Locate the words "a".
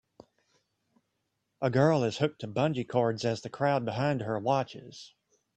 1.61-1.69